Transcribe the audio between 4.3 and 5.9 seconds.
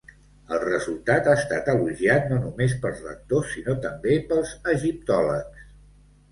pels egiptòlegs.